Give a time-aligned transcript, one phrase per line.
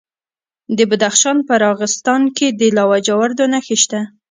[0.77, 4.01] د بدخشان په راغستان کې د لاجوردو نښې شته.